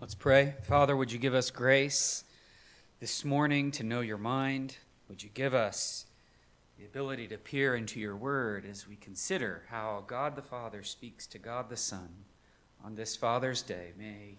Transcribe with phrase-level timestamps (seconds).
[0.00, 0.54] Let's pray.
[0.62, 2.22] Father, would you give us grace
[3.00, 4.76] this morning to know your mind?
[5.08, 6.06] Would you give us
[6.78, 11.26] the ability to peer into your word as we consider how God the Father speaks
[11.26, 12.10] to God the Son
[12.84, 13.90] on this Father's Day?
[13.98, 14.36] May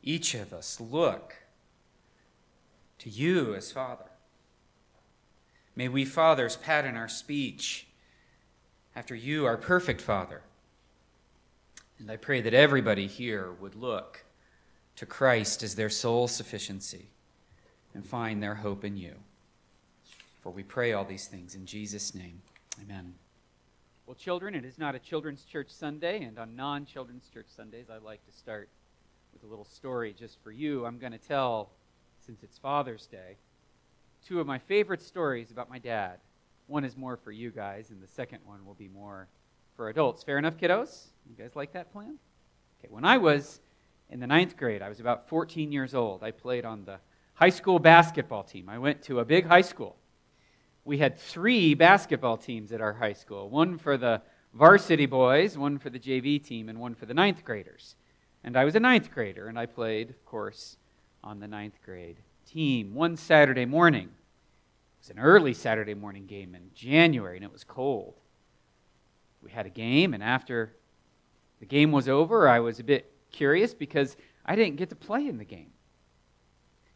[0.00, 1.38] each of us look
[2.98, 4.12] to you as Father.
[5.74, 7.88] May we fathers pattern our speech
[8.94, 10.42] after you, our perfect Father.
[11.98, 14.23] And I pray that everybody here would look
[14.96, 17.08] to Christ as their sole sufficiency
[17.94, 19.14] and find their hope in you.
[20.40, 22.42] For we pray all these things in Jesus' name.
[22.82, 23.14] Amen.
[24.06, 27.86] Well, children, it is not a Children's Church Sunday, and on non Children's Church Sundays,
[27.90, 28.68] I like to start
[29.32, 30.84] with a little story just for you.
[30.84, 31.70] I'm going to tell,
[32.26, 33.36] since it's Father's Day,
[34.26, 36.18] two of my favorite stories about my dad.
[36.66, 39.28] One is more for you guys, and the second one will be more
[39.76, 40.22] for adults.
[40.22, 41.06] Fair enough, kiddos?
[41.28, 42.18] You guys like that plan?
[42.78, 43.60] Okay, when I was
[44.10, 46.22] in the ninth grade, I was about 14 years old.
[46.22, 46.98] I played on the
[47.34, 48.68] high school basketball team.
[48.68, 49.96] I went to a big high school.
[50.84, 55.78] We had three basketball teams at our high school one for the varsity boys, one
[55.78, 57.96] for the JV team, and one for the ninth graders.
[58.44, 60.76] And I was a ninth grader, and I played, of course,
[61.22, 62.94] on the ninth grade team.
[62.94, 67.64] One Saturday morning, it was an early Saturday morning game in January, and it was
[67.64, 68.14] cold.
[69.42, 70.76] We had a game, and after
[71.60, 75.26] the game was over, I was a bit curious because I didn't get to play
[75.26, 75.72] in the game.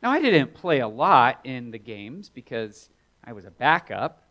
[0.03, 2.89] Now, I didn't play a lot in the games because
[3.25, 4.23] I was a backup,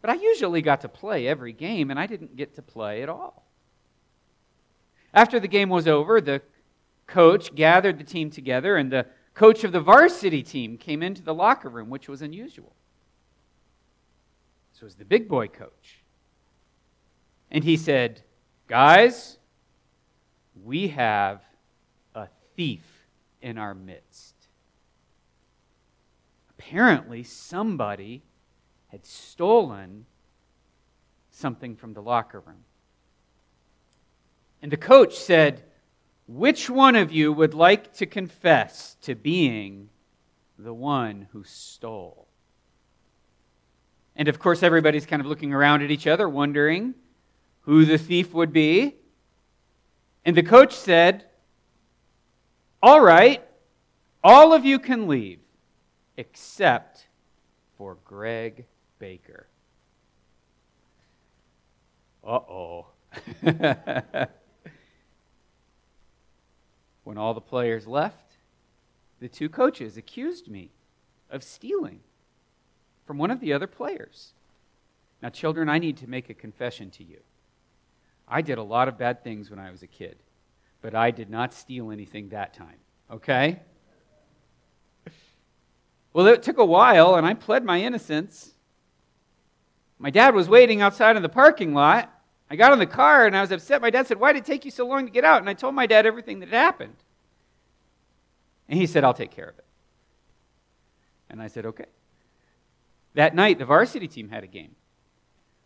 [0.00, 3.08] but I usually got to play every game, and I didn't get to play at
[3.08, 3.46] all.
[5.12, 6.40] After the game was over, the
[7.06, 11.34] coach gathered the team together, and the coach of the varsity team came into the
[11.34, 12.74] locker room, which was unusual.
[14.72, 16.02] This was the big boy coach.
[17.50, 18.22] And he said,
[18.66, 19.38] Guys,
[20.64, 21.42] we have
[22.14, 23.06] a thief
[23.42, 24.34] in our midst.
[26.58, 28.22] Apparently, somebody
[28.88, 30.06] had stolen
[31.30, 32.64] something from the locker room.
[34.62, 35.62] And the coach said,
[36.26, 39.90] Which one of you would like to confess to being
[40.58, 42.26] the one who stole?
[44.16, 46.94] And of course, everybody's kind of looking around at each other, wondering
[47.60, 48.94] who the thief would be.
[50.26, 51.24] And the coach said,
[52.82, 53.42] All right,
[54.24, 55.38] all of you can leave
[56.16, 57.06] except
[57.78, 58.64] for Greg
[58.98, 59.46] Baker.
[62.26, 62.86] Uh oh.
[67.04, 68.38] when all the players left,
[69.20, 70.70] the two coaches accused me
[71.30, 72.00] of stealing
[73.06, 74.32] from one of the other players.
[75.22, 77.20] Now, children, I need to make a confession to you.
[78.28, 80.16] I did a lot of bad things when I was a kid,
[80.82, 82.78] but I did not steal anything that time,
[83.10, 83.60] okay?
[86.12, 88.54] Well, it took a while, and I pled my innocence.
[89.98, 92.10] My dad was waiting outside in the parking lot.
[92.48, 93.82] I got in the car and I was upset.
[93.82, 95.40] My dad said, Why did it take you so long to get out?
[95.40, 96.94] And I told my dad everything that had happened.
[98.68, 99.64] And he said, I'll take care of it.
[101.28, 101.86] And I said, Okay.
[103.14, 104.74] That night, the varsity team had a game.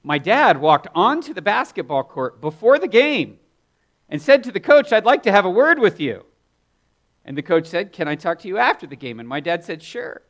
[0.02, 3.38] My dad walked onto the basketball court before the game
[4.08, 6.24] and said to the coach, I'd like to have a word with you.
[7.24, 9.20] And the coach said, Can I talk to you after the game?
[9.20, 10.22] And my dad said, Sure.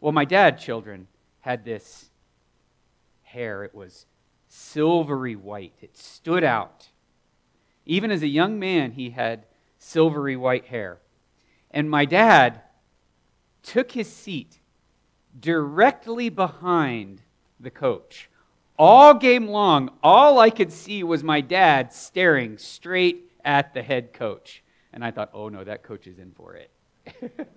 [0.00, 1.08] Well, my dad, children,
[1.40, 2.10] had this
[3.22, 3.64] hair.
[3.64, 4.06] It was
[4.48, 6.88] silvery white, it stood out.
[7.86, 9.46] Even as a young man, he had
[9.78, 10.98] silvery white hair.
[11.70, 12.60] And my dad
[13.62, 14.60] took his seat
[15.38, 17.22] directly behind
[17.58, 18.28] the coach.
[18.78, 24.12] All game long, all I could see was my dad staring straight at the head
[24.12, 24.62] coach.
[24.92, 26.70] And I thought, oh no, that coach is in for it.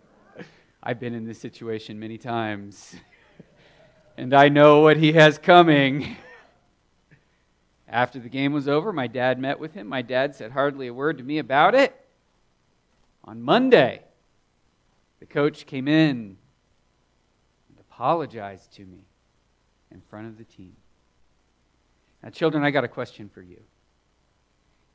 [0.83, 2.95] I've been in this situation many times.
[4.17, 6.17] and I know what he has coming.
[7.87, 9.87] After the game was over, my dad met with him.
[9.87, 11.95] My dad said hardly a word to me about it.
[13.23, 14.03] On Monday,
[15.19, 16.37] the coach came in
[17.69, 19.05] and apologized to me
[19.91, 20.75] in front of the team.
[22.23, 23.61] Now, children, I got a question for you.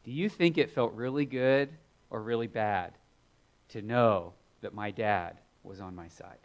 [0.05, 1.71] Do you think it felt really good
[2.11, 2.95] or really bad
[3.69, 6.39] to know that my dad was on my side?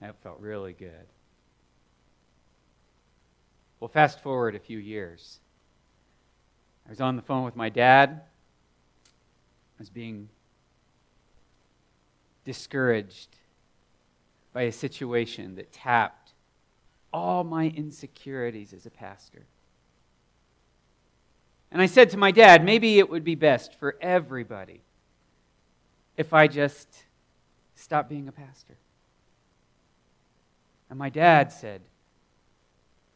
[0.00, 1.06] That felt really good.
[3.80, 5.40] Well, fast forward a few years.
[6.86, 8.22] I was on the phone with my dad.
[9.10, 10.28] I was being
[12.44, 13.36] discouraged
[14.52, 16.25] by a situation that tapped
[17.16, 19.46] all my insecurities as a pastor.
[21.72, 24.82] And I said to my dad, maybe it would be best for everybody
[26.18, 26.86] if I just
[27.74, 28.76] stop being a pastor?
[30.90, 31.80] And my dad said,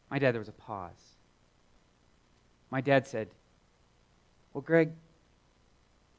[0.09, 1.15] My dad, there was a pause.
[2.71, 3.27] My dad said,
[4.51, 4.93] Well, Greg,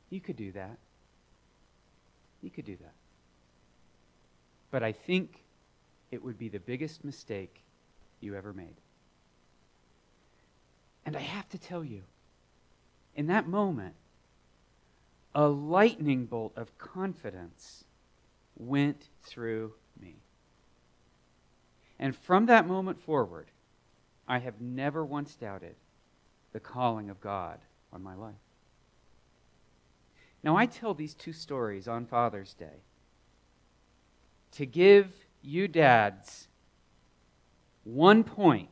[0.08, 0.78] you could do that.
[2.42, 2.94] You could do that.
[4.70, 5.42] But I think
[6.12, 7.61] it would be the biggest mistake
[8.22, 8.76] you ever made.
[11.04, 12.02] And I have to tell you,
[13.14, 13.94] in that moment,
[15.34, 17.84] a lightning bolt of confidence
[18.56, 20.16] went through me.
[21.98, 23.46] And from that moment forward,
[24.28, 25.74] I have never once doubted
[26.52, 27.58] the calling of God
[27.92, 28.34] on my life.
[30.42, 32.82] Now, I tell these two stories on Father's Day
[34.52, 36.48] to give you dads
[37.84, 38.68] one point,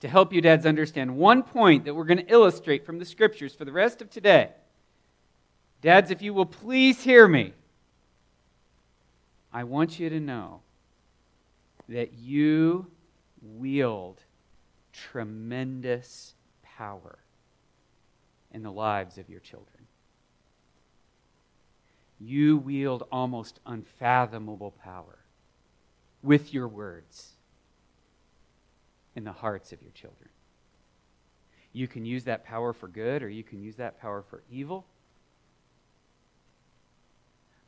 [0.00, 3.54] to help you dads understand one point that we're going to illustrate from the scriptures
[3.54, 4.50] for the rest of today.
[5.80, 7.52] Dads, if you will please hear me,
[9.52, 10.60] I want you to know
[11.88, 12.90] that you
[13.40, 14.20] wield
[14.92, 17.18] tremendous power
[18.50, 19.86] in the lives of your children.
[22.18, 25.18] You wield almost unfathomable power
[26.22, 27.33] with your words
[29.14, 30.28] in the hearts of your children.
[31.72, 34.86] You can use that power for good or you can use that power for evil.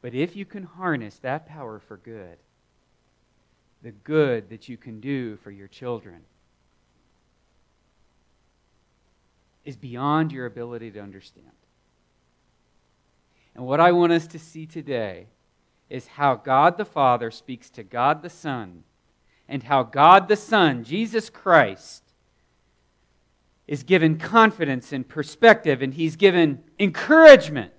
[0.01, 2.39] But if you can harness that power for good,
[3.83, 6.21] the good that you can do for your children
[9.65, 11.51] is beyond your ability to understand.
[13.57, 15.27] And what I want us to see today
[15.91, 18.85] is how God the Father speaks to God the Son,
[19.49, 22.03] and how God the Son, Jesus Christ,
[23.67, 27.73] is given confidence and perspective, and He's given encouragement.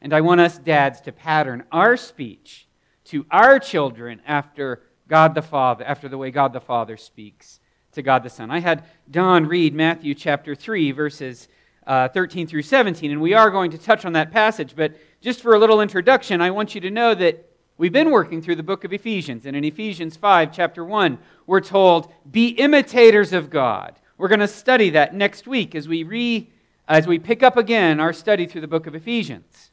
[0.00, 2.66] And I want us dads to pattern our speech
[3.04, 7.60] to our children after God the Father, after the way God the Father speaks
[7.92, 8.50] to God the Son.
[8.50, 11.48] I had Don read Matthew chapter 3, verses
[11.86, 13.10] uh, 13 through 17.
[13.10, 14.74] And we are going to touch on that passage.
[14.76, 17.49] But just for a little introduction, I want you to know that
[17.80, 19.46] we've been working through the book of Ephesians.
[19.46, 23.98] And in Ephesians 5, chapter 1, we're told, Be imitators of God.
[24.18, 26.50] We're going to study that next week as we, re,
[26.86, 29.70] as we pick up again our study through the book of Ephesians.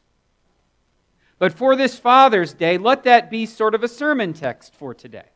[1.37, 5.27] But for this Father's Day, let that be sort of a sermon text for today.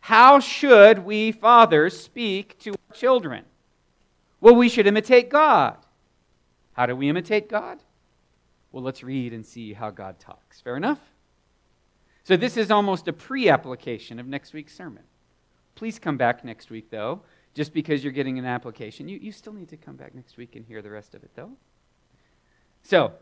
[0.00, 3.44] How should we fathers speak to our children?
[4.38, 5.78] Well, we should imitate God.
[6.74, 7.78] How do we imitate God?
[8.70, 10.60] Well, let's read and see how God talks.
[10.60, 11.00] Fair enough?
[12.24, 15.02] So, this is almost a pre application of next week's sermon.
[15.74, 17.22] Please come back next week, though.
[17.54, 20.54] Just because you're getting an application, you, you still need to come back next week
[20.54, 21.50] and hear the rest of it, though.
[22.82, 23.12] So,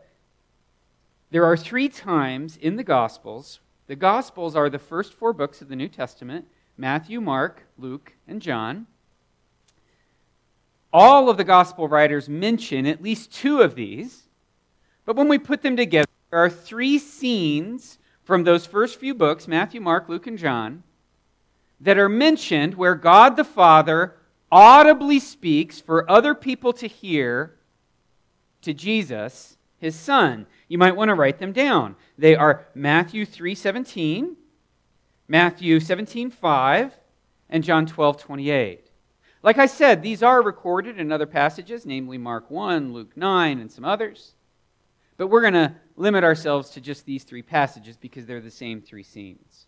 [1.31, 3.59] there are three times in the Gospels.
[3.87, 6.45] The Gospels are the first four books of the New Testament
[6.77, 8.87] Matthew, Mark, Luke, and John
[10.91, 14.23] all of the gospel writers mention at least two of these.
[15.05, 17.99] But when we put them together, there are three scenes
[18.29, 20.83] from those first few books Matthew, Mark, Luke, and John
[21.81, 24.17] that are mentioned where God the Father
[24.51, 27.55] audibly speaks for other people to hear
[28.61, 30.45] to Jesus, his son.
[30.67, 31.95] You might want to write them down.
[32.19, 34.35] They are Matthew 3:17,
[35.27, 36.91] Matthew 17:5,
[37.49, 38.91] and John 12:28.
[39.41, 43.71] Like I said, these are recorded in other passages, namely Mark 1, Luke 9, and
[43.71, 44.35] some others.
[45.17, 48.81] But we're going to limit ourselves to just these three passages because they're the same
[48.81, 49.67] three scenes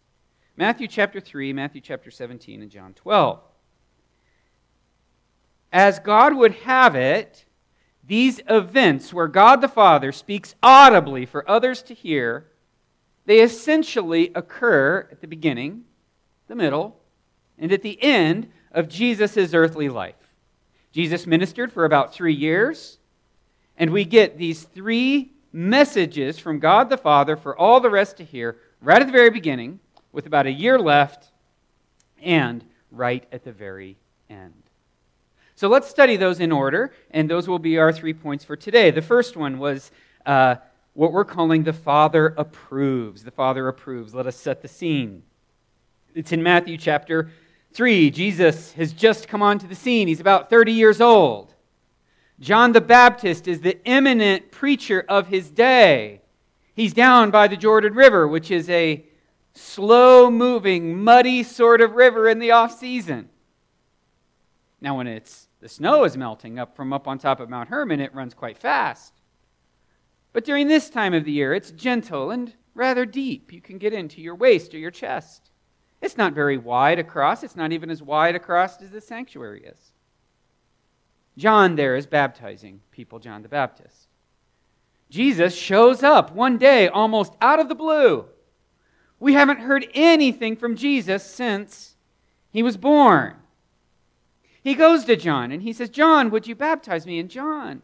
[0.57, 3.39] Matthew chapter 3, Matthew chapter 17, and John 12.
[5.71, 7.45] As God would have it,
[8.05, 12.47] these events where God the Father speaks audibly for others to hear,
[13.25, 15.85] they essentially occur at the beginning,
[16.47, 16.99] the middle,
[17.57, 20.15] and at the end of Jesus' earthly life.
[20.91, 22.99] Jesus ministered for about three years,
[23.77, 28.23] and we get these three messages from God the Father for all the rest to
[28.23, 29.79] hear right at the very beginning,
[30.11, 31.31] with about a year left,
[32.21, 33.97] and right at the very
[34.29, 34.53] end.
[35.55, 38.91] So let's study those in order, and those will be our three points for today.
[38.91, 39.91] The first one was
[40.25, 40.55] uh,
[40.93, 43.23] what we're calling the Father approves.
[43.23, 44.13] The Father approves.
[44.13, 45.23] Let us set the scene.
[46.15, 47.29] It's in Matthew chapter
[47.73, 50.07] 3, Jesus has just come onto the scene.
[50.07, 51.50] He's about 30 years old.
[52.41, 56.21] John the Baptist is the eminent preacher of his day.
[56.73, 59.05] He's down by the Jordan River, which is a
[59.53, 63.29] slow moving, muddy sort of river in the off season.
[64.81, 67.99] Now, when it's the snow is melting up from up on top of Mount Hermon,
[67.99, 69.13] it runs quite fast.
[70.33, 73.53] But during this time of the year, it's gentle and rather deep.
[73.53, 75.51] You can get into your waist or your chest.
[76.01, 77.43] It's not very wide across.
[77.43, 79.90] It's not even as wide across as the sanctuary is.
[81.37, 84.07] John there is baptizing people, John the Baptist.
[85.09, 88.25] Jesus shows up one day almost out of the blue.
[89.19, 91.95] We haven't heard anything from Jesus since
[92.51, 93.35] he was born.
[94.63, 97.19] He goes to John and he says, John, would you baptize me?
[97.19, 97.81] And John,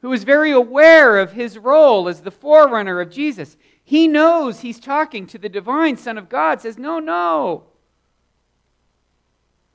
[0.00, 4.80] who is very aware of his role as the forerunner of Jesus, he knows he's
[4.80, 7.64] talking to the divine Son of God, says, No, no.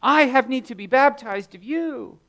[0.01, 2.19] I have need to be baptized of you.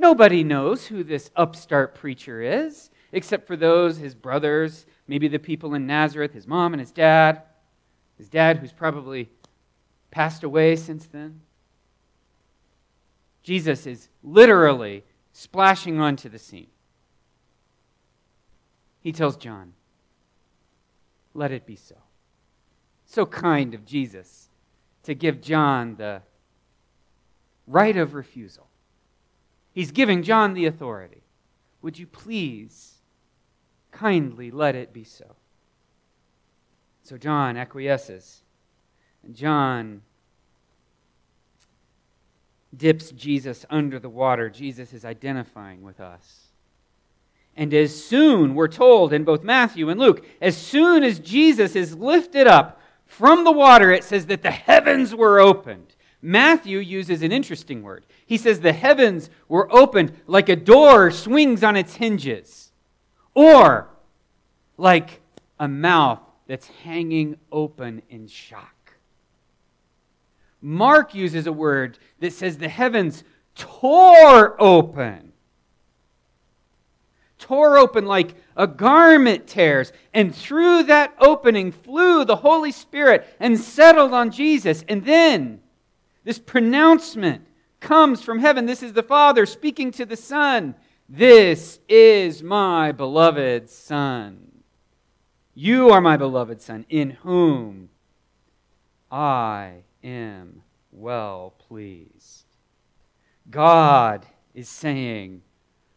[0.00, 5.74] Nobody knows who this upstart preacher is, except for those, his brothers, maybe the people
[5.74, 7.42] in Nazareth, his mom and his dad.
[8.16, 9.28] His dad, who's probably
[10.10, 11.42] passed away since then.
[13.42, 15.04] Jesus is literally
[15.34, 16.68] splashing onto the scene.
[19.02, 19.74] He tells John,
[21.34, 21.96] let it be so.
[23.04, 24.48] So kind of Jesus
[25.02, 26.22] to give John the
[27.66, 28.69] right of refusal.
[29.72, 31.22] He's giving John the authority.
[31.82, 32.94] Would you please
[33.92, 35.36] kindly let it be so?
[37.02, 38.42] So John acquiesces.
[39.24, 40.02] And John
[42.76, 44.48] dips Jesus under the water.
[44.48, 46.46] Jesus is identifying with us.
[47.56, 51.96] And as soon, we're told in both Matthew and Luke, as soon as Jesus is
[51.96, 55.96] lifted up from the water, it says that the heavens were opened.
[56.22, 58.04] Matthew uses an interesting word.
[58.26, 62.72] He says the heavens were opened like a door swings on its hinges,
[63.34, 63.88] or
[64.76, 65.20] like
[65.58, 68.92] a mouth that's hanging open in shock.
[70.60, 73.24] Mark uses a word that says the heavens
[73.54, 75.30] tore open
[77.40, 79.92] tore open like a garment tears.
[80.14, 84.84] And through that opening flew the Holy Spirit and settled on Jesus.
[84.88, 85.60] And then
[86.24, 87.46] this pronouncement
[87.80, 88.66] comes from heaven.
[88.66, 90.74] This is the Father speaking to the Son.
[91.08, 94.62] This is my beloved Son.
[95.54, 97.88] You are my beloved Son, in whom
[99.10, 100.62] I am
[100.92, 102.44] well pleased.
[103.50, 105.42] God is saying,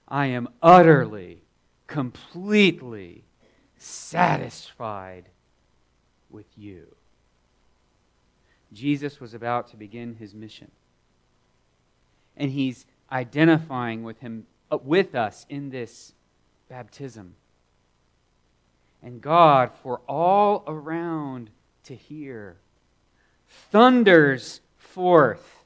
[0.07, 1.43] I am utterly,
[1.87, 3.25] completely
[3.77, 5.29] satisfied
[6.29, 6.95] with you.
[8.73, 10.71] Jesus was about to begin his mission.
[12.35, 16.13] And he's identifying with him uh, with us in this
[16.69, 17.35] baptism.
[19.03, 21.49] And God, for all around
[21.83, 22.55] to hear,
[23.69, 25.63] thunders forth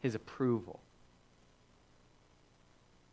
[0.00, 0.80] his approval.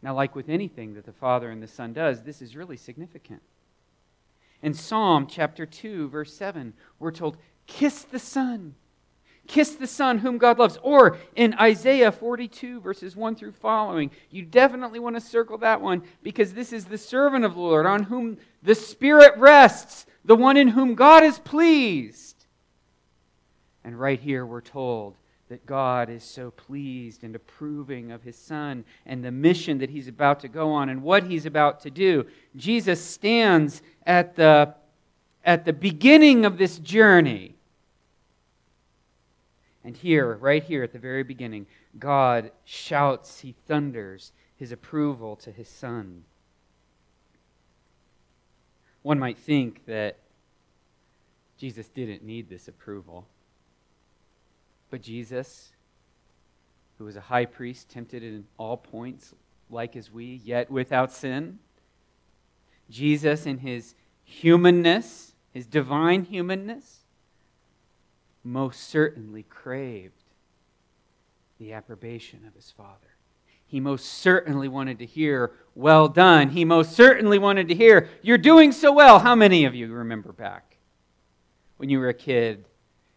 [0.01, 3.41] Now, like with anything that the Father and the Son does, this is really significant.
[4.61, 8.75] In Psalm chapter 2, verse 7, we're told, Kiss the Son.
[9.45, 10.77] Kiss the Son whom God loves.
[10.81, 16.03] Or in Isaiah 42, verses 1 through following, you definitely want to circle that one
[16.23, 20.57] because this is the servant of the Lord on whom the Spirit rests, the one
[20.57, 22.45] in whom God is pleased.
[23.83, 25.15] And right here we're told,
[25.49, 30.07] that God is so pleased and approving of his son and the mission that he's
[30.07, 32.25] about to go on and what he's about to do.
[32.55, 34.75] Jesus stands at the,
[35.45, 37.55] at the beginning of this journey.
[39.87, 41.65] And here, right here at the very beginning,
[41.97, 46.25] God shouts, he thunders his approval to his son.
[49.01, 50.17] One might think that
[51.57, 53.27] Jesus didn't need this approval.
[54.89, 55.71] But Jesus,
[56.97, 59.33] who was a high priest, tempted in all points,
[59.69, 61.59] like as we, yet without sin,
[62.89, 67.05] Jesus, in his humanness, his divine humanness,
[68.43, 70.23] most certainly craved
[71.59, 73.15] the approbation of his Father.
[73.65, 76.49] He most certainly wanted to hear, Well done.
[76.49, 79.19] He most certainly wanted to hear, You're doing so well.
[79.19, 80.77] How many of you remember back
[81.75, 82.65] when you were a kid?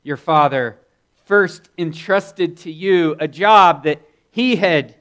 [0.03, 0.79] Your father
[1.27, 4.01] first entrusted to you a job that
[4.31, 4.97] he had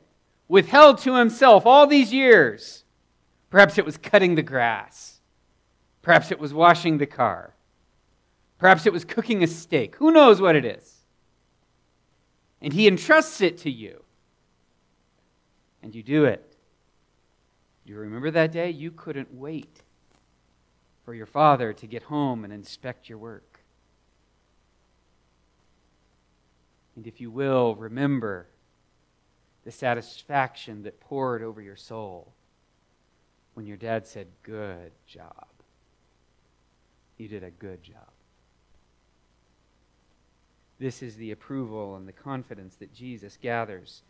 [0.48, 2.84] withheld to himself all these years.
[3.50, 5.20] Perhaps it was cutting the grass.
[6.04, 7.56] Perhaps it was washing the car.
[8.60, 9.96] Perhaps it was cooking a steak.
[9.96, 10.98] Who knows what it is?
[12.62, 14.04] And he entrusts it to you.
[15.82, 16.58] And you do it.
[17.86, 18.70] You remember that day?
[18.70, 19.82] You couldn't wait
[21.06, 23.62] for your father to get home and inspect your work.
[26.96, 28.48] And if you will, remember
[29.64, 32.34] the satisfaction that poured over your soul
[33.54, 35.48] when your dad said, Good job.
[37.18, 38.10] You did a good job.
[40.80, 44.04] This is the approval and the confidence that Jesus gathers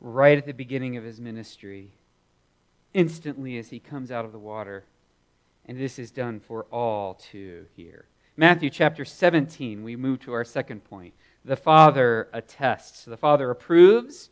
[0.00, 1.92] right at the beginning of his ministry,
[2.94, 4.84] instantly as he comes out of the water.
[5.66, 8.06] And this is done for all to hear.
[8.36, 11.14] Matthew chapter 17, we move to our second point.
[11.44, 13.04] The Father attests.
[13.04, 14.30] The Father approves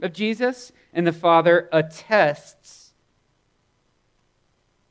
[0.00, 2.92] of Jesus, and the Father attests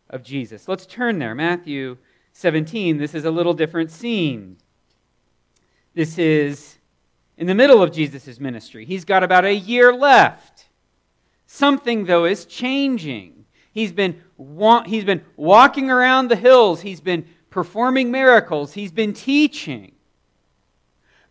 [0.10, 0.68] of Jesus.
[0.68, 1.36] Let's turn there.
[1.36, 1.98] Matthew
[2.34, 4.58] 17, this is a little different scene.
[5.96, 6.78] This is
[7.38, 8.86] in the middle of Jesus' ministry.
[8.86, 10.68] He's got about a year left.
[11.48, 13.46] Something, though, is changing.
[13.72, 14.22] He's been,
[14.86, 19.94] he's been walking around the hills, he's been performing miracles, he's been teaching.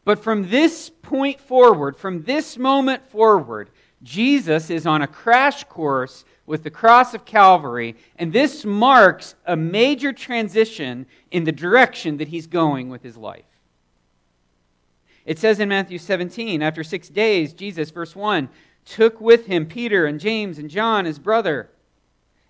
[0.05, 3.71] But from this point forward, from this moment forward,
[4.03, 9.57] Jesus is on a crash course with the cross of Calvary, and this marks a
[9.57, 13.45] major transition in the direction that he's going with his life.
[15.25, 18.49] It says in Matthew 17, after six days, Jesus, verse 1,
[18.85, 21.71] took with him Peter and James and John, his brother,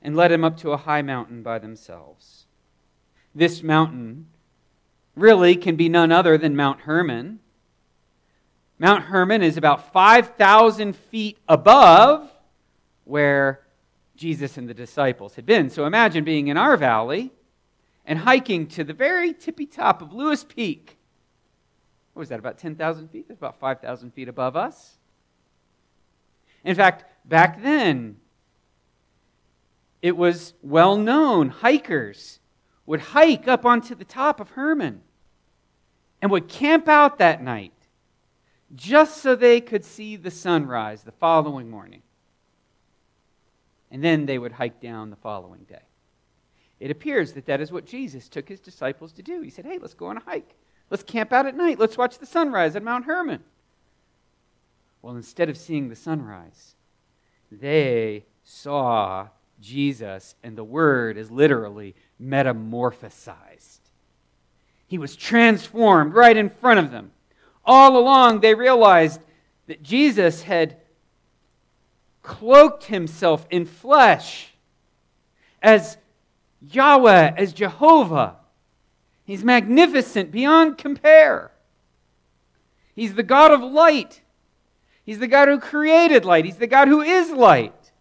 [0.02, 2.46] and led him up to a high mountain by themselves.
[3.34, 4.26] This mountain
[5.14, 7.38] really can be none other than Mount Hermon.
[8.78, 12.30] Mount Hermon is about 5,000 feet above
[13.04, 13.60] where
[14.16, 15.70] Jesus and the disciples had been.
[15.70, 17.32] So imagine being in our valley
[18.04, 20.98] and hiking to the very tippy top of Lewis Peak
[22.14, 23.26] what was that, about 10,000 feet?
[23.28, 24.99] That's about 5,000 feet above us.
[26.64, 28.16] In fact, back then,
[30.00, 32.38] it was well known hikers
[32.87, 35.00] would hike up onto the top of Hermon
[36.23, 37.73] and would camp out that night
[38.75, 42.02] just so they could see the sunrise the following morning.
[43.90, 45.83] And then they would hike down the following day.
[46.80, 49.40] It appears that that is what Jesus took his disciples to do.
[49.40, 50.55] He said, Hey, let's go on a hike.
[50.90, 51.79] Let's camp out at night.
[51.79, 53.42] Let's watch the sunrise at Mount Hermon.
[55.03, 56.75] Well, instead of seeing the sunrise,
[57.51, 59.29] they saw
[59.61, 63.81] Jesus, and the word is literally metamorphosized.
[64.87, 67.12] He was transformed right in front of them.
[67.64, 69.20] All along, they realized
[69.66, 70.77] that Jesus had
[72.23, 74.53] cloaked himself in flesh
[75.62, 75.97] as
[76.61, 78.37] Yahweh, as Jehovah.
[79.24, 81.50] He's magnificent beyond compare.
[82.94, 84.20] He's the God of light.
[85.04, 86.44] He's the God who created light.
[86.44, 87.92] He's the God who is light.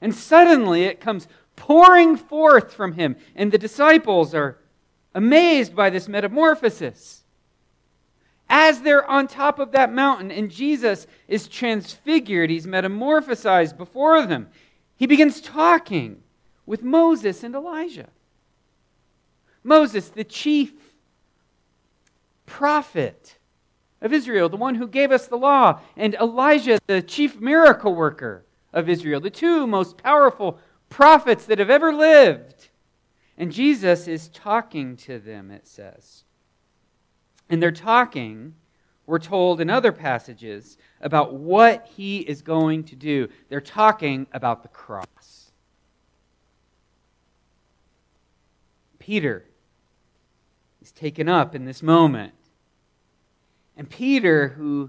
[0.00, 4.58] And suddenly it comes pouring forth from him, and the disciples are
[5.14, 7.22] amazed by this metamorphosis.
[8.48, 14.48] As they're on top of that mountain and Jesus is transfigured, he's metamorphosized before them,
[14.96, 16.22] he begins talking
[16.66, 18.08] with Moses and Elijah.
[19.64, 20.72] Moses, the chief
[22.46, 23.38] prophet
[24.00, 28.44] of Israel, the one who gave us the law, and Elijah, the chief miracle worker
[28.72, 32.68] of Israel, the two most powerful prophets that have ever lived.
[33.38, 36.24] And Jesus is talking to them, it says.
[37.48, 38.54] And they're talking,
[39.06, 43.28] we're told in other passages, about what he is going to do.
[43.48, 45.50] They're talking about the cross.
[48.98, 49.44] Peter
[51.02, 52.32] taken up in this moment.
[53.76, 54.88] And Peter, who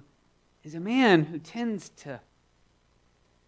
[0.64, 2.20] is a man who tends to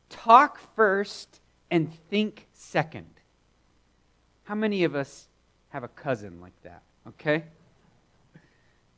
[0.10, 3.06] talk first and think second.
[4.46, 5.28] How many of us
[5.70, 6.82] have a cousin like that?
[7.08, 7.44] Okay?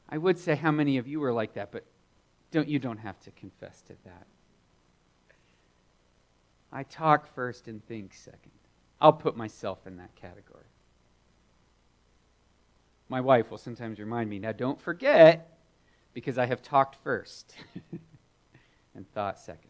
[0.08, 1.84] I would say how many of you are like that, but
[2.52, 4.28] don't you don't have to confess to that.
[6.72, 8.52] I talk first and think second.
[9.02, 10.67] I'll put myself in that category
[13.10, 15.58] my wife will sometimes remind me, now don't forget,
[16.14, 17.54] because I have talked first
[18.96, 19.70] and thought second.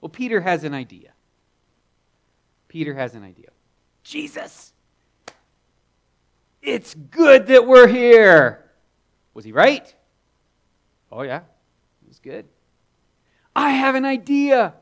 [0.00, 1.12] Well, Peter has an idea.
[2.68, 3.48] Peter has an idea.
[4.02, 4.72] Jesus,
[6.60, 8.64] it's good that we're here.
[9.32, 9.94] Was he right?
[11.10, 12.46] Oh, yeah, it was good.
[13.56, 14.74] I have an idea.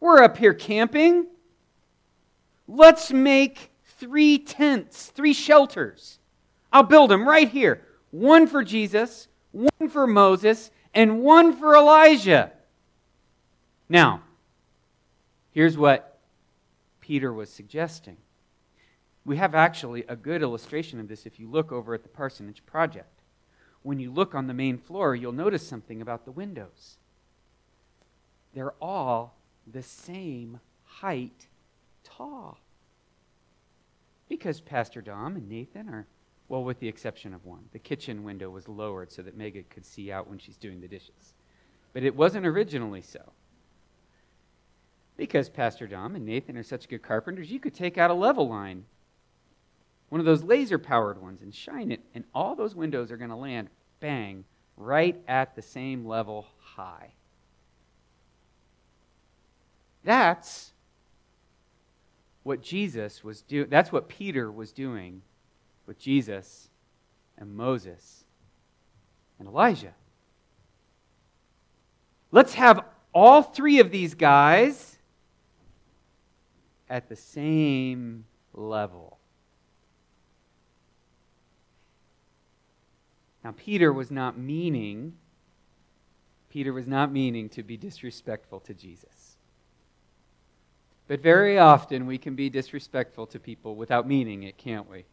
[0.00, 1.26] We're up here camping.
[2.68, 6.18] Let's make three tents, three shelters.
[6.72, 12.52] I'll build them right here one for Jesus, one for Moses, and one for Elijah.
[13.88, 14.22] Now,
[15.50, 16.18] here's what
[17.00, 18.16] Peter was suggesting.
[19.24, 22.64] We have actually a good illustration of this if you look over at the Parsonage
[22.64, 23.20] Project.
[23.82, 26.96] When you look on the main floor, you'll notice something about the windows.
[28.54, 29.36] They're all
[29.70, 31.46] the same height
[32.04, 32.58] tall.
[34.28, 36.06] Because Pastor Dom and Nathan are,
[36.48, 37.64] well, with the exception of one.
[37.72, 40.88] The kitchen window was lowered so that Megan could see out when she's doing the
[40.88, 41.34] dishes.
[41.92, 43.32] But it wasn't originally so.
[45.16, 48.48] Because Pastor Dom and Nathan are such good carpenters, you could take out a level
[48.48, 48.84] line,
[50.10, 53.30] one of those laser powered ones, and shine it, and all those windows are going
[53.30, 53.68] to land,
[54.00, 54.44] bang,
[54.76, 57.12] right at the same level high.
[60.04, 60.70] That's
[62.48, 63.68] what Jesus was doing.
[63.68, 65.20] That's what Peter was doing
[65.86, 66.70] with Jesus
[67.36, 68.24] and Moses
[69.38, 69.94] and Elijah.
[72.32, 74.98] Let's have all three of these guys
[76.88, 79.18] at the same level.
[83.44, 85.12] Now, Peter was not meaning,
[86.48, 89.17] Peter was not meaning to be disrespectful to Jesus.
[91.08, 95.06] But very often we can be disrespectful to people without meaning it, can't we?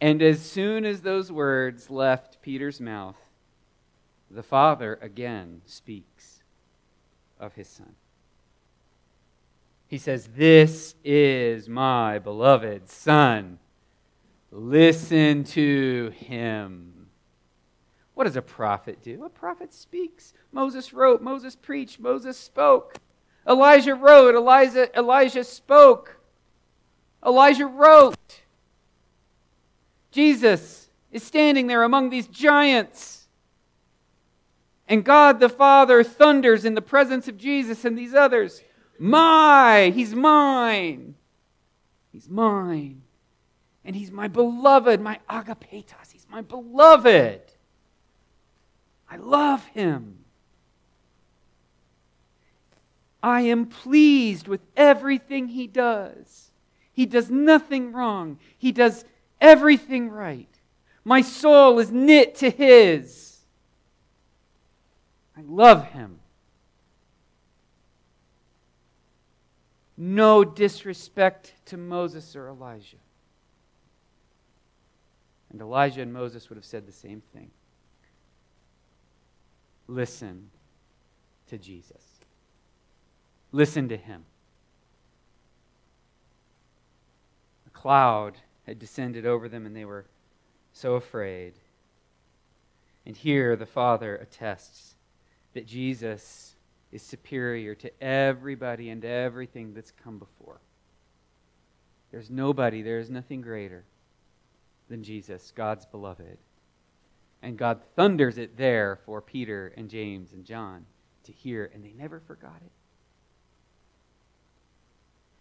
[0.00, 3.16] And as soon as those words left Peter's mouth,
[4.30, 6.42] the Father again speaks
[7.38, 7.94] of his Son.
[9.88, 13.58] He says, This is my beloved Son.
[14.52, 17.08] Listen to him.
[18.14, 19.24] What does a prophet do?
[19.24, 20.34] A prophet speaks.
[20.52, 22.98] Moses wrote, Moses preached, Moses spoke.
[23.48, 26.18] Elijah wrote, Elijah, Elijah spoke.
[27.24, 28.16] Elijah wrote.
[30.10, 33.26] Jesus is standing there among these giants.
[34.88, 38.62] And God the Father thunders in the presence of Jesus and these others.
[38.98, 41.14] My, he's mine.
[42.12, 43.02] He's mine.
[43.84, 46.12] And he's my beloved, my agapetos.
[46.12, 47.40] He's my beloved.
[49.10, 50.21] I love him.
[53.22, 56.50] I am pleased with everything he does.
[56.92, 59.04] He does nothing wrong, he does
[59.40, 60.48] everything right.
[61.04, 63.38] My soul is knit to his.
[65.36, 66.20] I love him.
[69.96, 72.96] No disrespect to Moses or Elijah.
[75.50, 77.50] And Elijah and Moses would have said the same thing.
[79.86, 80.50] Listen
[81.48, 82.11] to Jesus.
[83.52, 84.24] Listen to him.
[87.66, 90.06] A cloud had descended over them, and they were
[90.72, 91.54] so afraid.
[93.04, 94.94] And here the Father attests
[95.52, 96.56] that Jesus
[96.90, 100.60] is superior to everybody and everything that's come before.
[102.10, 103.84] There's nobody, there is nothing greater
[104.88, 106.38] than Jesus, God's beloved.
[107.42, 110.86] And God thunders it there for Peter and James and John
[111.24, 112.70] to hear, and they never forgot it.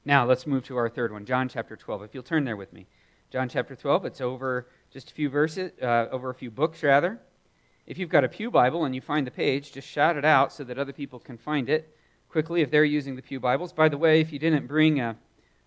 [0.04, 2.04] Now, let's move to our third one, John chapter 12.
[2.04, 2.88] If you'll turn there with me.
[3.30, 7.20] John chapter 12, it's over just a few verses, uh, over a few books, rather.
[7.86, 10.52] If you've got a Pew Bible and you find the page, just shout it out
[10.52, 11.96] so that other people can find it
[12.30, 13.74] quickly if they're using the Pew Bibles.
[13.74, 15.16] By the way, if you didn't bring a,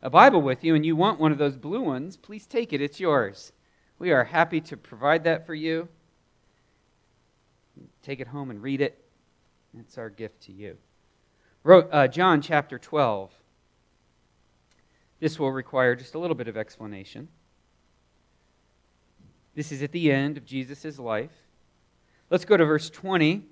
[0.02, 2.80] a Bible with you and you want one of those blue ones, please take it.
[2.80, 3.52] It's yours.
[3.98, 5.88] We are happy to provide that for you.
[8.02, 9.02] Take it home and read it.
[9.78, 10.76] It's our gift to you.
[11.64, 13.30] Uh, John chapter 12.
[15.20, 17.28] This will require just a little bit of explanation.
[19.54, 21.30] This is at the end of Jesus' life.
[22.30, 23.44] Let's go to verse 20.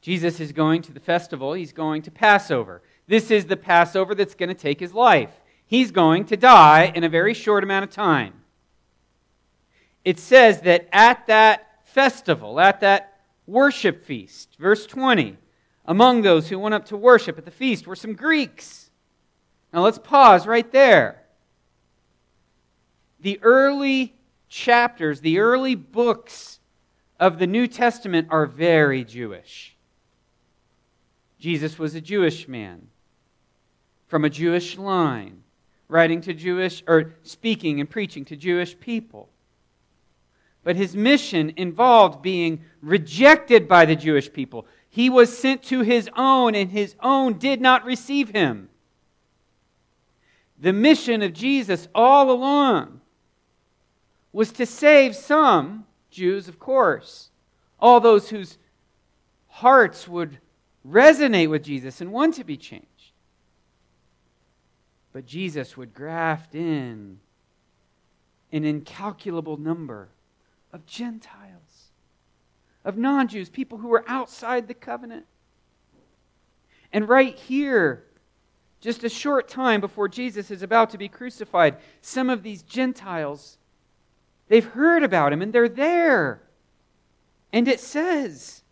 [0.00, 2.82] Jesus is going to the festival, he's going to Passover.
[3.06, 5.32] This is the Passover that's going to take his life.
[5.66, 8.34] He's going to die in a very short amount of time.
[10.04, 15.36] It says that at that festival, at that worship feast, verse 20,
[15.84, 18.87] among those who went up to worship at the feast were some Greeks.
[19.72, 21.22] Now let's pause right there.
[23.20, 24.14] The early
[24.48, 26.60] chapters, the early books
[27.20, 29.76] of the New Testament are very Jewish.
[31.38, 32.88] Jesus was a Jewish man
[34.06, 35.42] from a Jewish line,
[35.88, 39.28] writing to Jewish, or speaking and preaching to Jewish people.
[40.64, 44.66] But his mission involved being rejected by the Jewish people.
[44.88, 48.68] He was sent to his own, and his own did not receive him
[50.60, 53.00] the mission of Jesus all along
[54.32, 57.30] was to save some, Jews, of course,
[57.78, 58.58] all those whose
[59.46, 60.38] hearts would
[60.86, 62.86] resonate with Jesus and want to be changed.
[65.12, 67.18] But Jesus would graft in
[68.52, 70.08] an incalculable number
[70.72, 71.90] of Gentiles,
[72.84, 75.26] of non Jews, people who were outside the covenant.
[76.92, 78.04] And right here,
[78.80, 83.58] just a short time before Jesus is about to be crucified, some of these Gentiles,
[84.48, 86.42] they've heard about him and they're there.
[87.52, 88.62] And it says,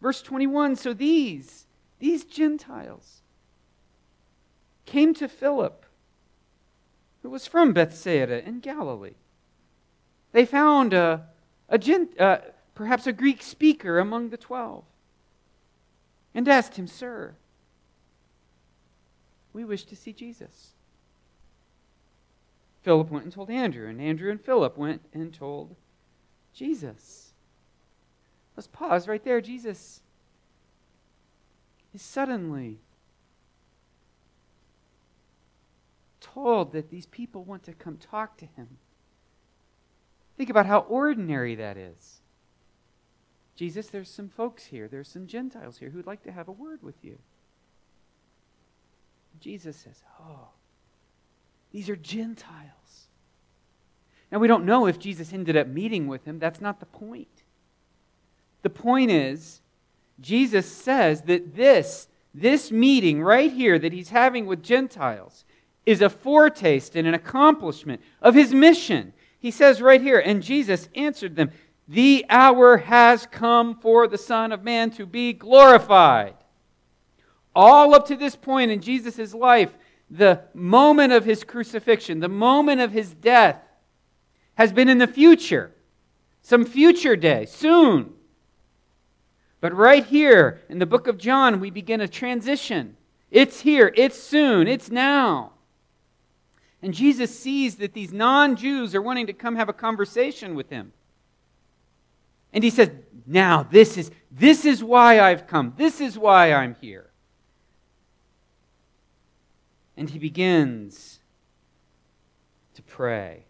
[0.00, 1.66] verse 21 so these,
[1.98, 3.20] these Gentiles
[4.86, 5.84] came to Philip,
[7.22, 9.14] who was from Bethsaida in Galilee.
[10.32, 11.26] They found a,
[11.68, 12.38] a gent, uh,
[12.74, 14.84] perhaps a Greek speaker among the twelve,
[16.34, 17.34] and asked him, Sir,
[19.52, 20.70] we wish to see Jesus.
[22.82, 25.76] Philip went and told Andrew, and Andrew and Philip went and told
[26.54, 27.32] Jesus.
[28.56, 29.40] Let's pause right there.
[29.40, 30.00] Jesus
[31.94, 32.78] is suddenly
[36.20, 38.78] told that these people want to come talk to him.
[40.36, 42.20] Think about how ordinary that is.
[43.56, 46.82] Jesus, there's some folks here, there's some Gentiles here who'd like to have a word
[46.82, 47.18] with you.
[49.40, 50.48] Jesus says, Oh,
[51.72, 53.08] these are Gentiles.
[54.30, 56.38] Now, we don't know if Jesus ended up meeting with him.
[56.38, 57.42] That's not the point.
[58.62, 59.60] The point is,
[60.20, 65.44] Jesus says that this, this meeting right here that he's having with Gentiles
[65.86, 69.12] is a foretaste and an accomplishment of his mission.
[69.38, 71.50] He says right here, and Jesus answered them,
[71.88, 76.34] The hour has come for the Son of Man to be glorified.
[77.54, 79.70] All up to this point in Jesus' life,
[80.10, 83.56] the moment of his crucifixion, the moment of his death,
[84.54, 85.72] has been in the future,
[86.42, 88.12] some future day, soon.
[89.60, 92.96] But right here in the book of John, we begin a transition.
[93.30, 95.52] It's here, it's soon, it's now.
[96.82, 100.70] And Jesus sees that these non Jews are wanting to come have a conversation with
[100.70, 100.92] him.
[102.52, 102.90] And he says,
[103.26, 105.74] Now, this is, this is why I've come.
[105.76, 107.09] This is why I'm here.
[110.00, 111.20] And he begins
[112.72, 113.44] to pray.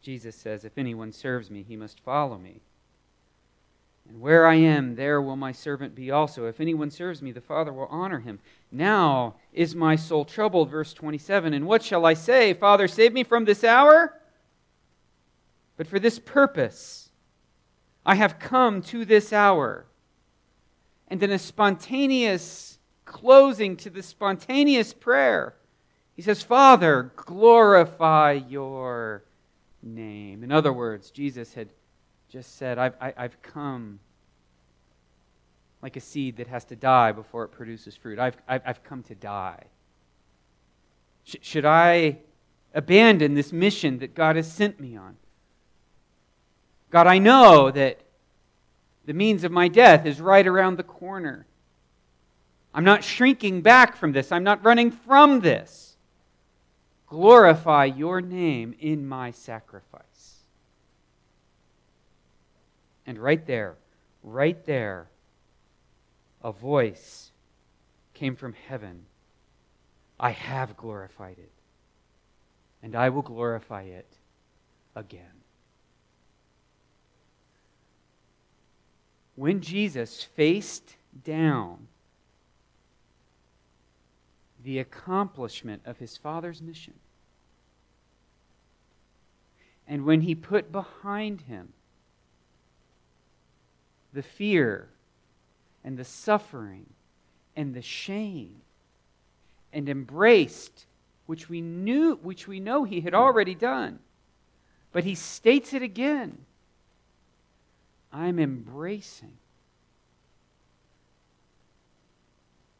[0.00, 2.60] Jesus says, If anyone serves me, he must follow me.
[4.08, 6.46] And where I am, there will my servant be also.
[6.46, 8.38] If anyone serves me, the Father will honor him.
[8.70, 10.70] Now is my soul troubled.
[10.70, 11.52] Verse 27.
[11.52, 12.54] And what shall I say?
[12.54, 14.14] Father, save me from this hour?
[15.76, 17.08] But for this purpose
[18.06, 19.86] I have come to this hour
[21.08, 25.54] and then a spontaneous closing to the spontaneous prayer,
[26.14, 29.24] he says, Father, glorify your
[29.82, 30.44] name.
[30.44, 31.68] In other words, Jesus had
[32.28, 34.00] just said, I've, I, i have come
[35.80, 38.18] like a seed that has to die before it produces fruit.
[38.18, 39.62] I've, I've, I've come to die.
[41.24, 42.18] Sh- should I
[42.74, 45.16] abandon this mission that God has sent me on?
[46.90, 48.00] God, I know that
[49.08, 51.46] the means of my death is right around the corner.
[52.74, 55.96] I'm not shrinking back from this, I'm not running from this.
[57.06, 60.42] Glorify your name in my sacrifice.
[63.06, 63.76] And right there,
[64.22, 65.08] right there,
[66.44, 67.32] a voice
[68.12, 69.06] came from heaven
[70.20, 71.52] I have glorified it,
[72.82, 74.18] and I will glorify it
[74.94, 75.37] again.
[79.38, 81.86] When Jesus faced down
[84.64, 86.94] the accomplishment of his Father's mission,
[89.86, 91.72] and when he put behind him
[94.12, 94.88] the fear
[95.84, 96.86] and the suffering
[97.54, 98.56] and the shame
[99.72, 100.86] and embraced
[101.26, 104.00] which we knew which we know he had already done
[104.90, 106.38] but he states it again
[108.12, 109.36] I'm embracing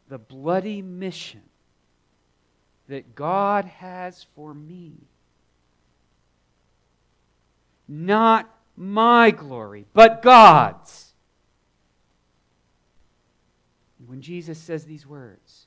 [0.09, 1.43] the bloody mission
[2.89, 4.95] that God has for me.
[7.87, 11.13] Not my glory, but God's.
[14.07, 15.67] When Jesus says these words,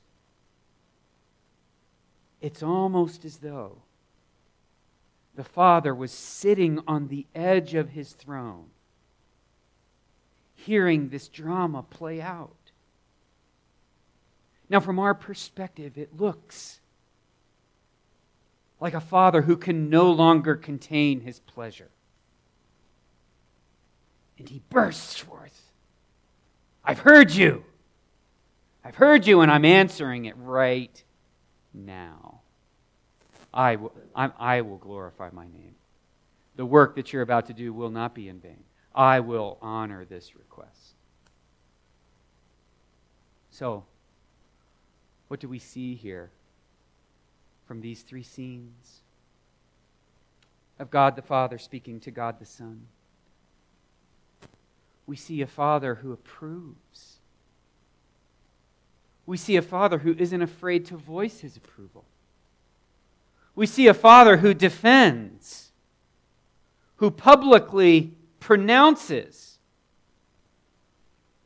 [2.40, 3.78] it's almost as though
[5.36, 8.66] the Father was sitting on the edge of his throne
[10.64, 12.56] hearing this drama play out.
[14.68, 16.80] Now, from our perspective, it looks
[18.80, 21.90] like a father who can no longer contain his pleasure.
[24.38, 25.60] And he bursts forth
[26.84, 27.64] I've heard you.
[28.84, 31.02] I've heard you, and I'm answering it right
[31.72, 32.40] now.
[33.54, 35.76] I will, I, I will glorify my name.
[36.56, 38.64] The work that you're about to do will not be in vain.
[38.94, 40.94] I will honor this request.
[43.50, 43.84] So,
[45.28, 46.30] what do we see here
[47.66, 49.00] from these three scenes?
[50.78, 52.86] Of God the Father speaking to God the Son.
[55.06, 57.18] We see a Father who approves.
[59.26, 62.04] We see a Father who isn't afraid to voice his approval.
[63.54, 65.72] We see a Father who defends,
[66.96, 69.58] who publicly pronounces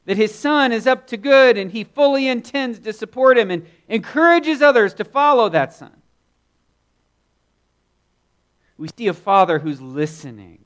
[0.07, 3.67] that his son is up to good and he fully intends to support him and
[3.89, 5.93] encourages others to follow that son.
[8.79, 10.65] We see a father who's listening.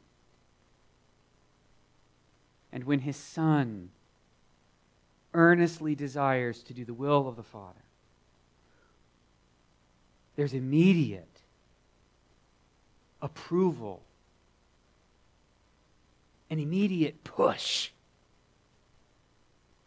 [2.72, 3.90] And when his son
[5.32, 7.74] earnestly desires to do the will of the Father,
[10.36, 11.40] there's immediate
[13.22, 14.02] approval,
[16.50, 17.90] an immediate push.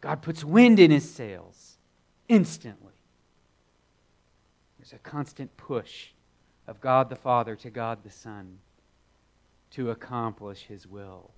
[0.01, 1.77] God puts wind in his sails
[2.27, 2.93] instantly.
[4.79, 6.09] There's a constant push
[6.67, 8.59] of God the Father to God the Son
[9.71, 11.31] to accomplish his will.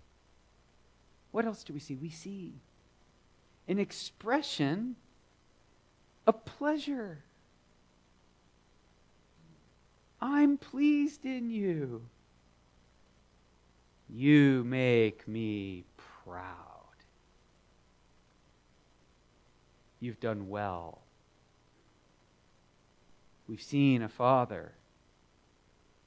[1.32, 1.96] What else do we see?
[1.96, 2.54] We see
[3.68, 4.96] an expression
[6.26, 7.24] of pleasure.
[10.22, 12.04] I'm pleased in you.
[14.10, 15.86] You make me
[16.24, 16.56] proud.
[20.00, 21.02] You've done well.
[23.48, 24.74] We've seen a father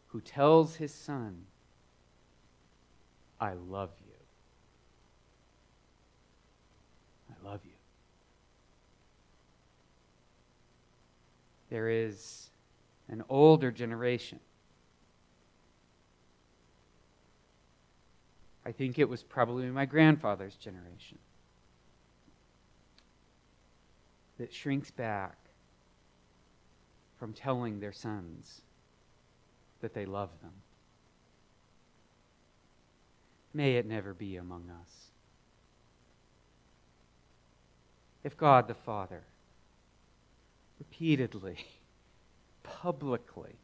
[0.08, 1.44] who tells his son,
[3.40, 4.14] I love you.
[7.30, 7.72] I love you.
[11.70, 12.50] There is
[13.08, 14.40] an older generation.
[18.68, 21.16] I think it was probably my grandfather's generation
[24.38, 25.38] that shrinks back
[27.18, 28.60] from telling their sons
[29.80, 30.52] that they love them.
[33.54, 35.06] May it never be among us.
[38.22, 39.22] If God the Father
[40.78, 41.56] repeatedly,
[42.62, 43.56] publicly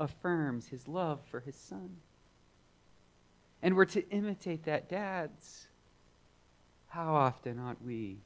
[0.00, 1.98] affirms his love for his Son,
[3.62, 5.68] and we're to imitate that, dads,
[6.88, 8.18] how often ought we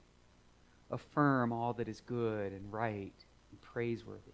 [0.91, 3.13] affirm all that is good and right
[3.51, 4.33] and praiseworthy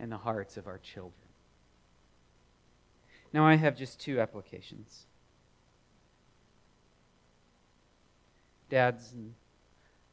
[0.00, 1.14] in the hearts of our children?
[3.32, 5.06] Now, I have just two applications.
[8.68, 9.34] Dads and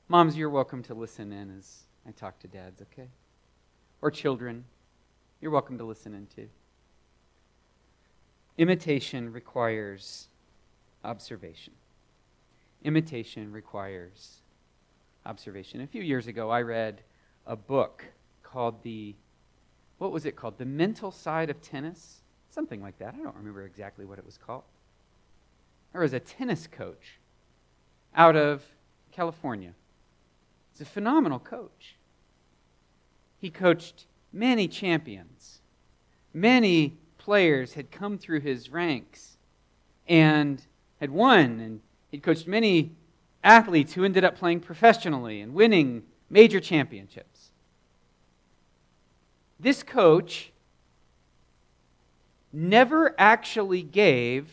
[0.08, 3.10] moms, you're welcome to listen in as I talk to dads, okay?
[4.02, 4.64] Or children,
[5.42, 6.50] you're welcome to listen in too.
[8.60, 10.28] Imitation requires
[11.04, 11.74] observation.
[12.84, 14.42] Imitation requires
[15.26, 15.82] observation.
[15.82, 17.02] A few years ago, I read
[17.48, 18.06] a book
[18.44, 19.16] called The,
[19.98, 20.60] what was it called?
[20.60, 22.20] The Mental Side of Tennis
[22.52, 23.14] Something like that.
[23.14, 24.64] I don't remember exactly what it was called.
[25.94, 27.20] There was a tennis coach
[28.16, 28.64] out of
[29.12, 29.74] California.
[30.72, 31.96] He's a phenomenal coach.
[33.40, 35.62] He coached many champions.
[36.34, 39.38] Many players had come through his ranks
[40.08, 40.62] and
[41.00, 42.92] had won, and he'd coached many
[43.44, 47.52] athletes who ended up playing professionally and winning major championships.
[49.60, 50.52] This coach
[52.52, 54.50] never actually gave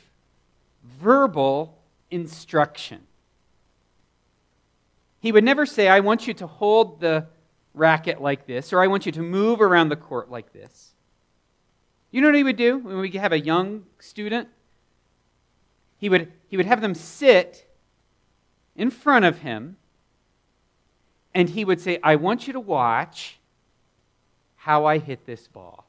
[1.01, 1.79] verbal
[2.11, 3.01] instruction.
[5.21, 7.27] He would never say, I want you to hold the
[7.75, 10.93] racket like this, or I want you to move around the court like this.
[12.17, 14.49] You know what he would do when we have a young student?
[15.99, 17.71] He would, he would have them sit
[18.75, 19.77] in front of him,
[21.35, 23.39] and he would say, I want you to watch
[24.55, 25.87] how I hit this ball.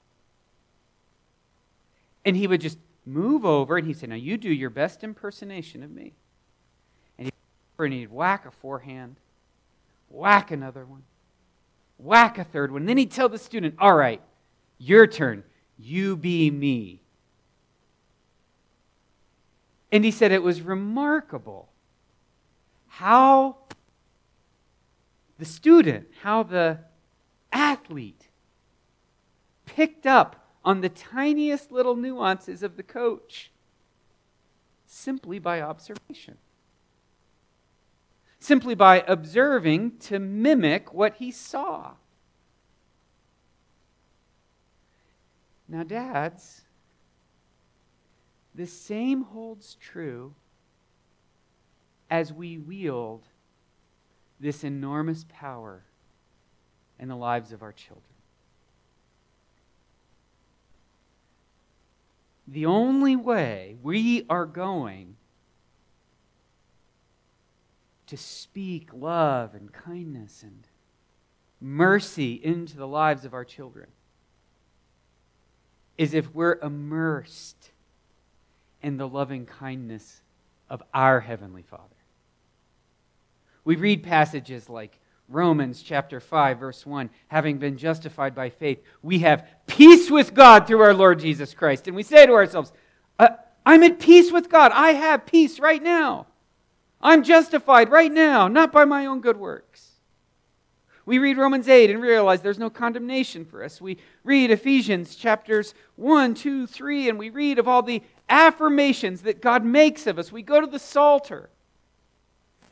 [2.25, 5.81] And he would just move over and he'd say, Now you do your best impersonation
[5.81, 6.11] of me.
[7.17, 7.31] And
[7.93, 9.15] he'd, whack a forehand,
[10.09, 11.03] whack another one,
[11.97, 12.81] whack a third one.
[12.81, 14.21] And then he'd tell the student, All right,
[14.77, 15.45] your turn.
[15.77, 17.01] You be me.
[19.91, 21.69] And he said it was remarkable
[22.87, 23.57] how
[25.37, 26.79] the student, how the
[27.51, 28.27] athlete
[29.65, 33.51] picked up on the tiniest little nuances of the coach
[34.85, 36.37] simply by observation.
[38.39, 41.93] Simply by observing to mimic what he saw.
[45.67, 46.61] Now, dads,
[48.55, 50.33] the same holds true
[52.09, 53.27] as we wield
[54.39, 55.83] this enormous power
[56.99, 58.03] in the lives of our children.
[62.47, 65.17] The only way we are going
[68.05, 70.65] to speak love and kindness and
[71.59, 73.87] mercy into the lives of our children
[75.97, 77.71] is if we're immersed
[78.81, 80.21] in the loving kindness
[80.69, 81.83] of our Heavenly Father.
[83.63, 89.19] We read passages like Romans chapter 5, verse 1 having been justified by faith, we
[89.19, 91.87] have peace with God through our Lord Jesus Christ.
[91.87, 92.71] And we say to ourselves,
[93.19, 93.29] uh,
[93.65, 94.71] I'm at peace with God.
[94.73, 96.27] I have peace right now.
[97.01, 99.86] I'm justified right now, not by my own good works.
[101.07, 103.79] We read Romans 8 and realize there's no condemnation for us.
[103.79, 109.41] We read Ephesians chapters 1, 2, 3, and we read of all the affirmations that
[109.41, 110.33] God makes of us.
[110.33, 111.49] We go to the Psalter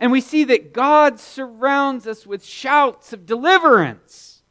[0.01, 4.41] and we see that God surrounds us with shouts of deliverance.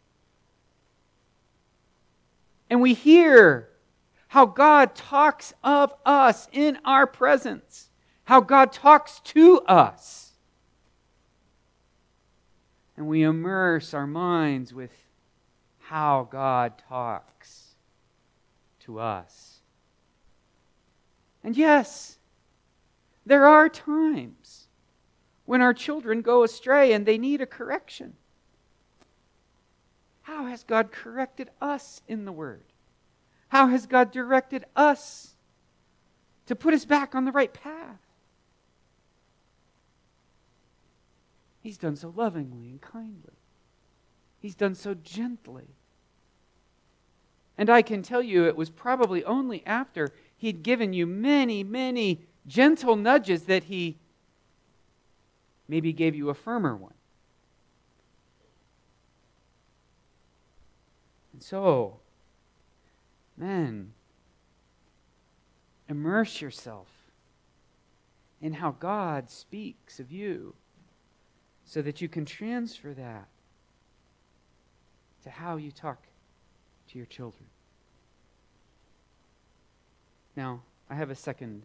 [2.71, 3.69] And we hear
[4.29, 7.91] how God talks of us in our presence,
[8.25, 10.24] how God talks to us.
[12.97, 14.93] And we immerse our minds with
[15.81, 17.75] how God talks
[18.81, 19.61] to us.
[21.43, 22.19] And yes,
[23.27, 24.69] there are times
[25.45, 28.15] when our children go astray and they need a correction.
[30.23, 32.65] How has God corrected us in the Word?
[33.49, 35.35] How has God directed us
[36.47, 38.04] to put us back on the right path?
[41.65, 43.39] He's done so lovingly and kindly.
[44.39, 45.65] He's done so gently.
[47.57, 52.21] And I can tell you, it was probably only after He'd given you many, many
[52.47, 53.97] gentle nudges that He
[55.67, 56.93] maybe gave you a firmer one.
[61.33, 62.01] And so,
[63.39, 63.95] men,
[65.89, 66.89] immerse yourself
[68.43, 70.55] in how God speaks of you
[71.65, 73.27] so that you can transfer that
[75.23, 75.99] to how you talk
[76.89, 77.45] to your children.
[80.37, 81.63] Now, I have a second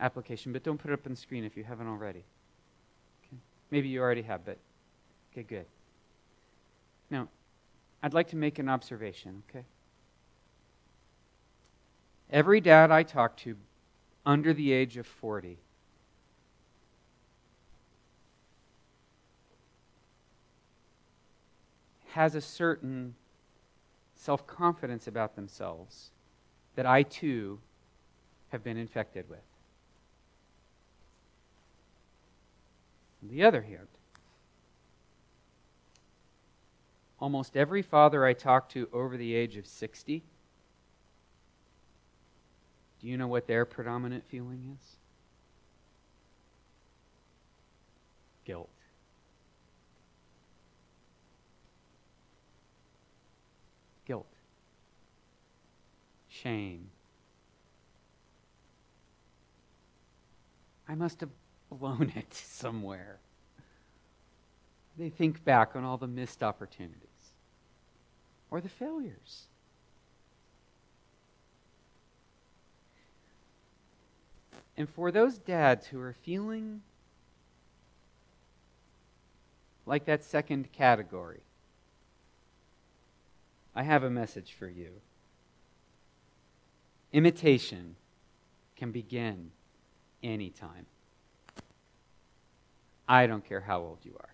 [0.00, 2.24] application, but don't put it up on the screen if you haven't already.
[3.26, 3.36] Okay?
[3.70, 4.58] Maybe you already have, but
[5.32, 5.66] okay, good.
[7.10, 7.28] Now,
[8.02, 9.64] I'd like to make an observation, okay?
[12.30, 13.56] Every dad I talk to
[14.24, 15.58] under the age of 40
[22.12, 23.14] has a certain
[24.14, 26.10] self confidence about themselves
[26.76, 27.58] that I too
[28.50, 29.40] have been infected with.
[33.22, 33.88] On the other hand,
[37.18, 40.22] almost every father I talk to over the age of 60,
[43.00, 44.96] do you know what their predominant feeling is?
[48.44, 48.68] Guilt.
[56.42, 56.90] Shame.
[60.88, 61.30] I must have
[61.70, 63.18] blown it somewhere.
[64.98, 66.98] They think back on all the missed opportunities
[68.50, 69.46] or the failures.
[74.76, 76.82] And for those dads who are feeling
[79.86, 81.40] like that second category,
[83.74, 85.00] I have a message for you.
[87.12, 87.96] Imitation
[88.76, 89.50] can begin
[90.22, 90.86] anytime.
[93.08, 94.30] I don't care how old you are.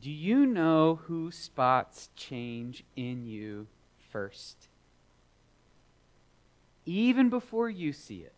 [0.00, 3.68] Do you know who spots change in you
[4.10, 4.68] first?
[6.84, 8.34] Even before you see it,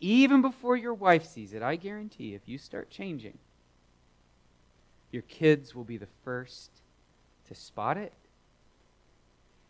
[0.00, 3.38] even before your wife sees it, I guarantee if you start changing,
[5.10, 6.70] your kids will be the first
[7.48, 8.12] to spot it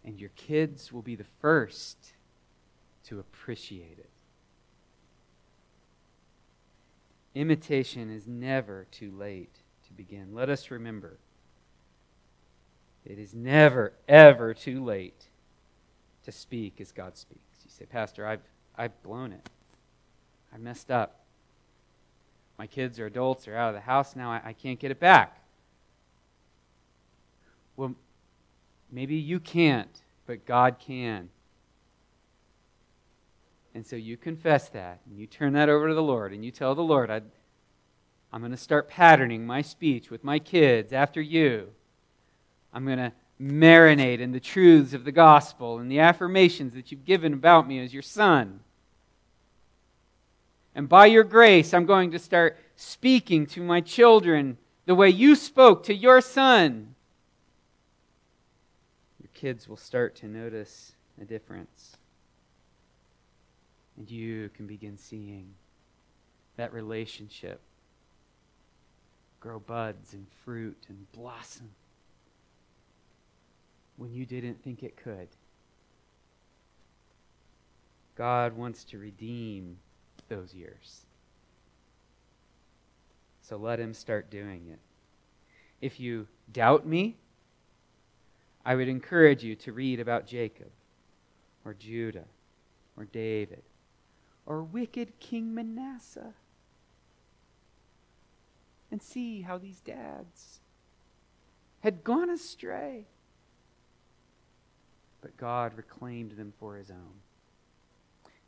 [0.09, 2.15] and your kids will be the first
[3.05, 4.09] to appreciate it.
[7.35, 9.55] Imitation is never too late
[9.87, 10.29] to begin.
[10.33, 11.19] Let us remember
[13.05, 15.29] it is never, ever too late
[16.25, 17.43] to speak as God speaks.
[17.63, 18.41] You say, Pastor, I've,
[18.77, 19.47] I've blown it.
[20.55, 21.21] I messed up.
[22.59, 24.31] My kids are adults, they're out of the house now.
[24.31, 25.43] I, I can't get it back.
[27.77, 27.95] Well,
[28.91, 31.29] Maybe you can't, but God can.
[33.75, 36.51] And so you confess that, and you turn that over to the Lord, and you
[36.51, 37.21] tell the Lord, i
[38.33, 41.69] I'm going to start patterning my speech with my kids after you.
[42.75, 47.05] I'm going to marinate in the truths of the gospel and the affirmations that you've
[47.05, 48.61] given about me as your son.
[50.75, 55.35] And by your grace, I'm going to start speaking to my children the way you
[55.35, 56.95] spoke to your son.
[59.39, 61.97] Kids will start to notice a difference.
[63.97, 65.55] And you can begin seeing
[66.57, 67.61] that relationship
[69.39, 71.71] grow buds and fruit and blossom
[73.97, 75.29] when you didn't think it could.
[78.17, 79.79] God wants to redeem
[80.29, 81.03] those years.
[83.43, 84.81] So let Him start doing it.
[85.81, 87.19] If you doubt me,
[88.65, 90.71] I would encourage you to read about Jacob
[91.65, 92.27] or Judah
[92.97, 93.63] or David
[94.47, 96.35] or wicked King Manasseh
[98.91, 100.61] and see how these dads
[101.81, 103.07] had gone astray.
[105.21, 107.21] But God reclaimed them for his own.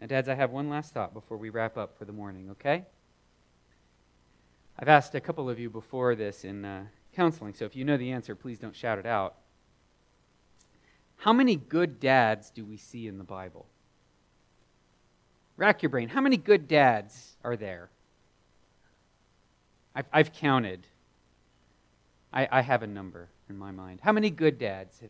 [0.01, 2.87] Now, dads, I have one last thought before we wrap up for the morning, okay?
[4.79, 6.85] I've asked a couple of you before this in uh,
[7.15, 9.37] counseling, so if you know the answer, please don't shout it out.
[11.21, 13.67] How many good dads do we see in the Bible?
[15.59, 16.09] Rack your brain.
[16.09, 17.91] How many good dads are there?
[19.95, 20.87] I've, I've counted.
[22.33, 24.01] I, I have a number in my mind.
[24.03, 25.03] How many good dads?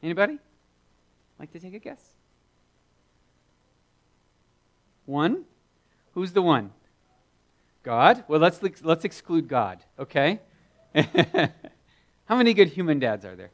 [0.00, 0.38] Anybody?
[1.40, 2.02] Like to take a guess?
[5.04, 5.46] One?
[6.14, 6.70] Who's the one?
[7.82, 8.22] God?
[8.28, 10.38] Well, let's, let's exclude God, okay?
[10.94, 13.50] How many good human dads are there?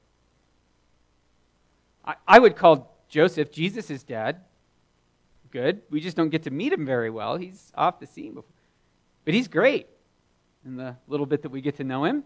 [2.04, 4.40] I, I would call Joseph Jesus' dad.
[5.50, 5.82] Good.
[5.90, 7.36] We just don't get to meet him very well.
[7.36, 8.50] He's off the scene before.
[9.24, 9.86] But he's great
[10.64, 12.24] in the little bit that we get to know him.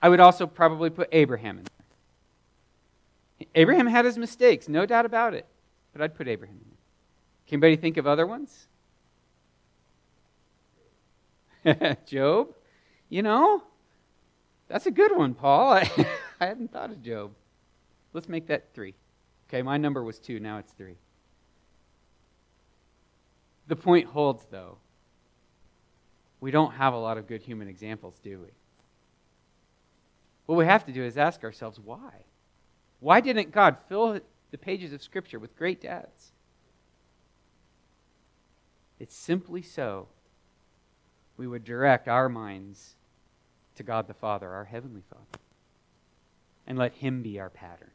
[0.00, 3.48] I would also probably put Abraham in there.
[3.54, 5.46] Abraham had his mistakes, no doubt about it.
[5.92, 6.78] But I'd put Abraham in there.
[7.46, 8.66] Can anybody think of other ones?
[12.06, 12.54] Job?
[13.08, 13.62] You know,
[14.68, 15.72] that's a good one, Paul.
[15.72, 15.90] I,
[16.40, 17.32] I hadn't thought of Job.
[18.12, 18.94] Let's make that three.
[19.48, 20.96] Okay, my number was two, now it's three.
[23.68, 24.78] The point holds, though
[26.42, 28.48] we don't have a lot of good human examples, do we?
[30.46, 32.24] What we have to do is ask ourselves why?
[32.98, 34.18] Why didn't God fill
[34.50, 36.32] the pages of Scripture with great dads?
[38.98, 40.08] It's simply so
[41.36, 42.96] we would direct our minds
[43.76, 45.40] to God the Father, our Heavenly Father,
[46.66, 47.91] and let Him be our pattern.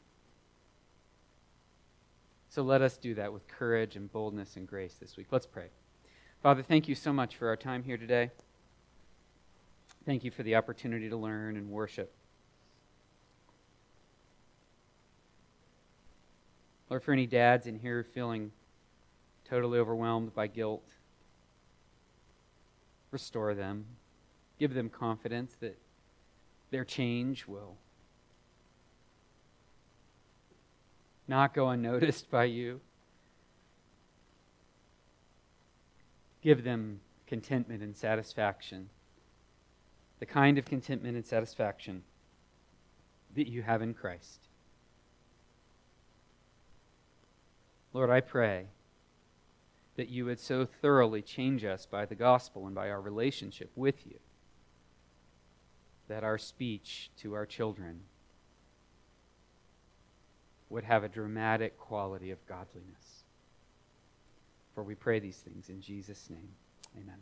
[2.58, 5.28] So let us do that with courage and boldness and grace this week.
[5.30, 5.68] Let's pray.
[6.42, 8.32] Father, thank you so much for our time here today.
[10.08, 12.12] Thank you for the opportunity to learn and worship.
[16.90, 18.52] Lord, for any dads in here feeling
[19.48, 20.90] totally overwhelmed by guilt,
[23.12, 23.86] restore them.
[24.58, 25.78] Give them confidence that
[26.72, 27.78] their change will
[31.28, 32.82] not go unnoticed by you.
[36.42, 38.90] Give them contentment and satisfaction,
[40.20, 42.04] the kind of contentment and satisfaction
[43.36, 44.48] that you have in Christ.
[47.94, 48.68] Lord, I pray
[49.96, 54.06] that you would so thoroughly change us by the gospel and by our relationship with
[54.06, 54.20] you
[56.08, 58.02] that our speech to our children
[60.70, 63.24] would have a dramatic quality of godliness.
[64.74, 66.50] For we pray these things in Jesus' name.
[66.96, 67.20] Amen.